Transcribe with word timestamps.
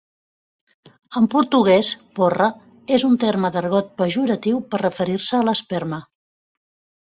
En 1.21 1.27
portuguès, 1.33 1.91
"Porra" 2.21 2.49
és 2.99 3.07
un 3.11 3.19
terme 3.27 3.53
d'argot 3.59 3.95
pejoratiu 4.03 4.65
per 4.73 4.83
referir-se 4.89 5.41
a 5.43 5.47
l'esperma. 5.51 6.05